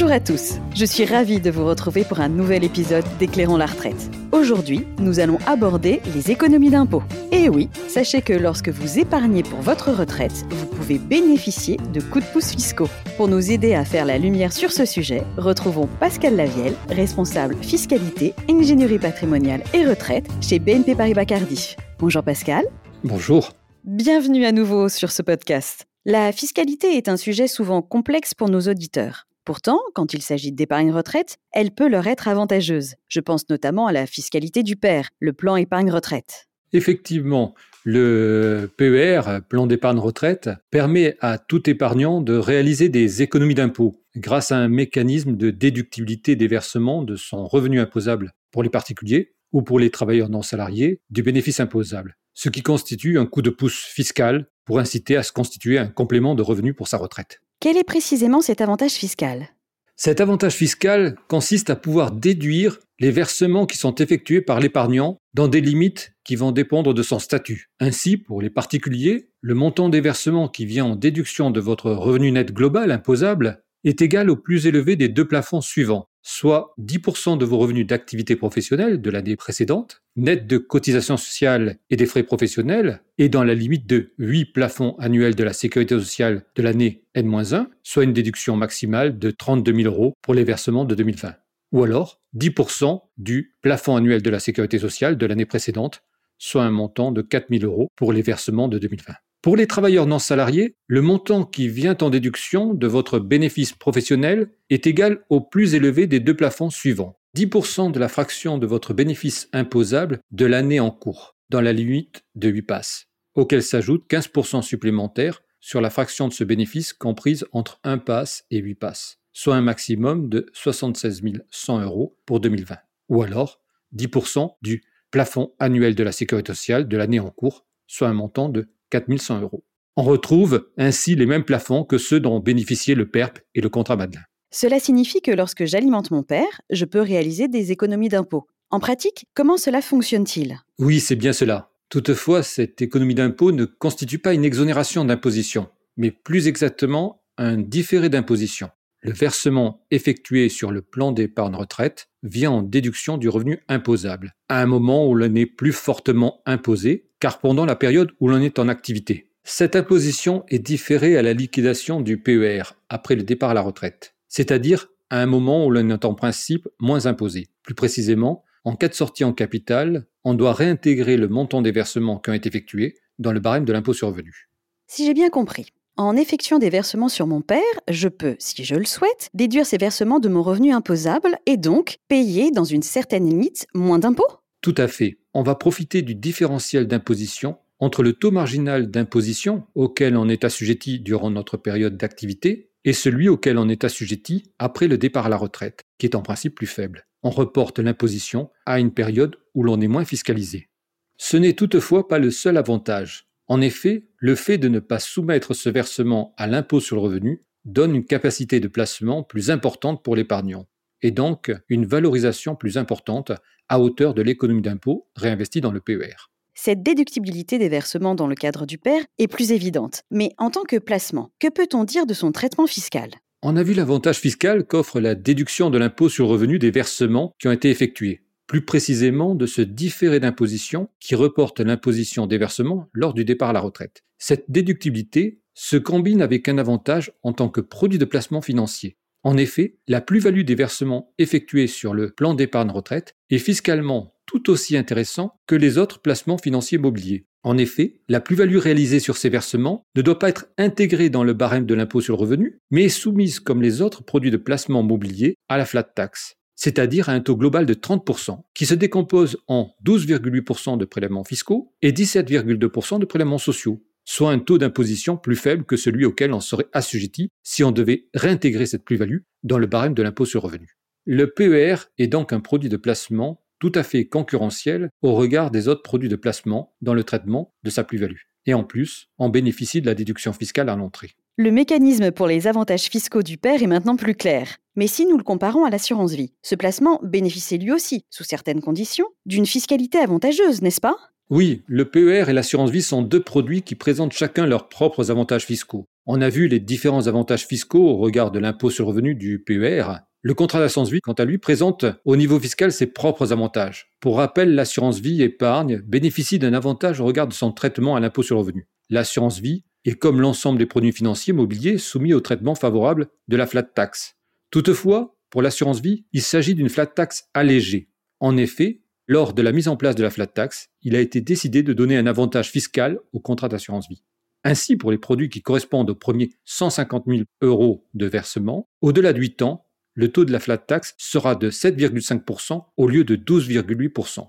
[0.00, 3.66] Bonjour à tous, je suis ravie de vous retrouver pour un nouvel épisode d'Éclairons la
[3.66, 4.12] retraite.
[4.30, 7.02] Aujourd'hui, nous allons aborder les économies d'impôts.
[7.32, 12.24] Et oui, sachez que lorsque vous épargnez pour votre retraite, vous pouvez bénéficier de coups
[12.24, 12.88] de pouce fiscaux.
[13.16, 18.34] Pour nous aider à faire la lumière sur ce sujet, retrouvons Pascal Lavielle, responsable fiscalité,
[18.48, 21.76] ingénierie patrimoniale et retraite chez BNP Paribas Cardiff.
[21.98, 22.66] Bonjour Pascal.
[23.02, 23.50] Bonjour.
[23.82, 25.86] Bienvenue à nouveau sur ce podcast.
[26.04, 29.27] La fiscalité est un sujet souvent complexe pour nos auditeurs.
[29.48, 32.96] Pourtant, quand il s'agit d'épargne retraite, elle peut leur être avantageuse.
[33.08, 36.48] Je pense notamment à la fiscalité du père, le plan épargne retraite.
[36.74, 44.02] Effectivement, le PER, plan d'épargne retraite, permet à tout épargnant de réaliser des économies d'impôts
[44.18, 49.32] grâce à un mécanisme de déductibilité des versements de son revenu imposable pour les particuliers
[49.52, 53.48] ou pour les travailleurs non salariés du bénéfice imposable, ce qui constitue un coup de
[53.48, 57.40] pouce fiscal pour inciter à se constituer un complément de revenu pour sa retraite.
[57.60, 59.48] Quel est précisément cet avantage fiscal?
[59.96, 65.48] Cet avantage fiscal consiste à pouvoir déduire les versements qui sont effectués par l'épargnant dans
[65.48, 67.68] des limites qui vont dépendre de son statut.
[67.80, 72.30] Ainsi, pour les particuliers, le montant des versements qui vient en déduction de votre revenu
[72.30, 77.44] net global imposable est égal au plus élevé des deux plafonds suivants soit 10% de
[77.44, 83.02] vos revenus d'activité professionnelle de l'année précédente, net de cotisations sociales et des frais professionnels,
[83.18, 87.66] et dans la limite de 8 plafonds annuels de la sécurité sociale de l'année N-1,
[87.82, 91.34] soit une déduction maximale de 32 000 euros pour les versements de 2020.
[91.72, 96.02] Ou alors 10% du plafond annuel de la sécurité sociale de l'année précédente,
[96.38, 99.14] soit un montant de 4 000 euros pour les versements de 2020.
[99.40, 104.50] Pour les travailleurs non salariés, le montant qui vient en déduction de votre bénéfice professionnel
[104.68, 107.20] est égal au plus élevé des deux plafonds suivants.
[107.36, 112.24] 10% de la fraction de votre bénéfice imposable de l'année en cours, dans la limite
[112.34, 117.78] de 8 passes, auquel s'ajoute 15% supplémentaire sur la fraction de ce bénéfice comprise entre
[117.84, 122.76] 1 passe et 8 passes, soit un maximum de 76 100 euros pour 2020.
[123.08, 123.60] Ou alors
[123.94, 128.48] 10% du plafond annuel de la sécurité sociale de l'année en cours, soit un montant
[128.48, 129.64] de 4100 euros.
[129.96, 133.96] On retrouve ainsi les mêmes plafonds que ceux dont bénéficiaient le PERP et le contrat
[133.96, 134.22] Madelin.
[134.50, 138.46] Cela signifie que lorsque j'alimente mon père, je peux réaliser des économies d'impôts.
[138.70, 140.60] En pratique, comment cela fonctionne-t-il?
[140.78, 141.70] Oui, c'est bien cela.
[141.88, 148.08] Toutefois, cette économie d'impôt ne constitue pas une exonération d'imposition, mais plus exactement un différé
[148.08, 148.70] d'imposition.
[149.00, 154.60] Le versement effectué sur le plan d'épargne retraite vient en déduction du revenu imposable, à
[154.62, 158.58] un moment où l'on est plus fortement imposé, car pendant la période où l'on est
[158.58, 159.30] en activité.
[159.44, 164.14] Cette imposition est différée à la liquidation du PER après le départ à la retraite,
[164.28, 167.48] c'est-à-dire à un moment où l'on est en principe moins imposé.
[167.62, 172.18] Plus précisément, en cas de sortie en capital, on doit réintégrer le montant des versements
[172.18, 174.50] qui ont été effectués dans le barème de l'impôt sur revenu.
[174.86, 178.76] Si j'ai bien compris, en effectuant des versements sur mon père, je peux, si je
[178.76, 183.28] le souhaite, déduire ces versements de mon revenu imposable et donc payer dans une certaine
[183.28, 184.28] limite moins d'impôts
[184.60, 185.18] Tout à fait.
[185.34, 191.00] On va profiter du différentiel d'imposition entre le taux marginal d'imposition auquel on est assujetti
[191.00, 195.36] durant notre période d'activité et celui auquel on est assujetti après le départ à la
[195.36, 197.06] retraite, qui est en principe plus faible.
[197.24, 200.68] On reporte l'imposition à une période où l'on est moins fiscalisé.
[201.16, 203.27] Ce n'est toutefois pas le seul avantage.
[203.48, 207.42] En effet, le fait de ne pas soumettre ce versement à l'impôt sur le revenu
[207.64, 210.66] donne une capacité de placement plus importante pour l'épargnant,
[211.00, 213.32] et donc une valorisation plus importante
[213.70, 216.30] à hauteur de l'économie d'impôt réinvestie dans le PER.
[216.54, 220.64] Cette déductibilité des versements dans le cadre du PER est plus évidente, mais en tant
[220.64, 223.10] que placement, que peut-on dire de son traitement fiscal?
[223.40, 227.34] On a vu l'avantage fiscal qu'offre la déduction de l'impôt sur le revenu des versements
[227.38, 232.88] qui ont été effectués plus précisément de ce différé d'imposition qui reporte l'imposition des versements
[232.92, 234.02] lors du départ à la retraite.
[234.18, 238.96] Cette déductibilité se combine avec un avantage en tant que produit de placement financier.
[239.22, 244.50] En effet, la plus-value des versements effectués sur le plan d'épargne retraite est fiscalement tout
[244.50, 247.26] aussi intéressant que les autres placements financiers mobiliers.
[247.42, 251.32] En effet, la plus-value réalisée sur ces versements ne doit pas être intégrée dans le
[251.32, 254.82] barème de l'impôt sur le revenu, mais est soumise comme les autres produits de placement
[254.82, 259.38] mobilier à la flat tax c'est-à-dire à un taux global de 30%, qui se décompose
[259.46, 265.36] en 12,8% de prélèvements fiscaux et 17,2% de prélèvements sociaux, soit un taux d'imposition plus
[265.36, 269.68] faible que celui auquel on serait assujetti si on devait réintégrer cette plus-value dans le
[269.68, 270.76] barème de l'impôt sur revenu.
[271.06, 275.68] Le PER est donc un produit de placement tout à fait concurrentiel au regard des
[275.68, 278.22] autres produits de placement dans le traitement de sa plus-value.
[278.46, 281.12] Et en plus, on bénéficie de la déduction fiscale à l'entrée.
[281.40, 284.56] Le mécanisme pour les avantages fiscaux du père est maintenant plus clair.
[284.74, 288.60] Mais si nous le comparons à l'assurance vie, ce placement bénéficie lui aussi, sous certaines
[288.60, 290.96] conditions, d'une fiscalité avantageuse, n'est-ce pas?
[291.30, 295.44] Oui, le PER et l'assurance vie sont deux produits qui présentent chacun leurs propres avantages
[295.44, 295.84] fiscaux.
[296.06, 299.84] On a vu les différents avantages fiscaux au regard de l'impôt sur revenu du PER.
[300.22, 303.92] Le contrat d'assurance vie, quant à lui, présente au niveau fiscal ses propres avantages.
[304.00, 308.24] Pour rappel, l'assurance vie épargne bénéficie d'un avantage au regard de son traitement à l'impôt
[308.24, 308.66] sur revenu.
[308.90, 313.46] L'assurance vie est comme l'ensemble des produits financiers mobiliers soumis au traitement favorable de la
[313.46, 314.16] flat tax.
[314.50, 317.90] Toutefois, pour l'assurance vie, il s'agit d'une flat tax allégée.
[318.20, 321.20] En effet, lors de la mise en place de la flat tax, il a été
[321.20, 324.02] décidé de donner un avantage fiscal au contrat d'assurance vie.
[324.44, 329.18] Ainsi, pour les produits qui correspondent aux premiers 150 000 euros de versement, au-delà de
[329.18, 329.64] 8 ans,
[329.94, 334.28] le taux de la flat tax sera de 7,5% au lieu de 12,8%.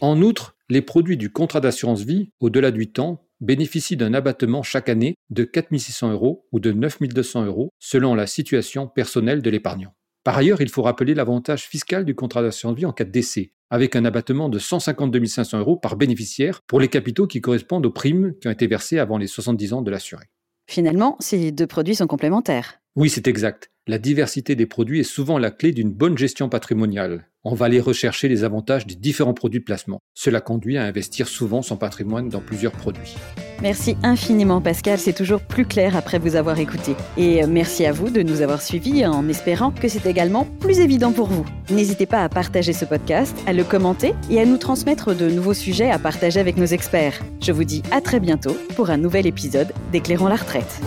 [0.00, 4.62] En outre, les produits du contrat d'assurance vie, au-delà de 8 ans, bénéficient d'un abattement
[4.62, 9.42] chaque année de 4 600 euros ou de 9 200 euros selon la situation personnelle
[9.42, 9.94] de l'épargnant.
[10.24, 13.52] Par ailleurs, il faut rappeler l'avantage fiscal du contrat d'assurance vie en cas de décès,
[13.70, 17.90] avec un abattement de 152 500 euros par bénéficiaire pour les capitaux qui correspondent aux
[17.90, 20.26] primes qui ont été versées avant les 70 ans de l'assuré.
[20.68, 22.80] Finalement, ces deux produits sont complémentaires.
[22.94, 23.70] Oui, c'est exact.
[23.88, 27.24] La diversité des produits est souvent la clé d'une bonne gestion patrimoniale.
[27.42, 30.02] On va aller rechercher les avantages des différents produits de placement.
[30.12, 33.16] Cela conduit à investir souvent son patrimoine dans plusieurs produits.
[33.62, 36.96] Merci infiniment Pascal, c'est toujours plus clair après vous avoir écouté.
[37.16, 41.12] Et merci à vous de nous avoir suivis en espérant que c'est également plus évident
[41.12, 41.46] pour vous.
[41.70, 45.54] N'hésitez pas à partager ce podcast, à le commenter et à nous transmettre de nouveaux
[45.54, 47.22] sujets à partager avec nos experts.
[47.40, 50.82] Je vous dis à très bientôt pour un nouvel épisode d'Éclairons la retraite.